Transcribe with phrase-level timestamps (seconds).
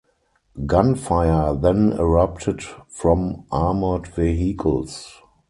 [0.65, 5.21] Gunfire then erupted from armoured vehicles.